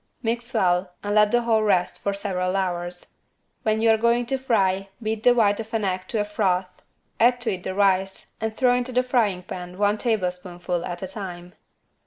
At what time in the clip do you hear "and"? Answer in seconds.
1.03-1.13, 8.41-8.57